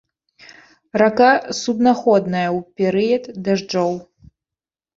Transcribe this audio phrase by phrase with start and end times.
[1.01, 1.27] Рака
[1.59, 3.91] суднаходная ў перыяд дажджоў.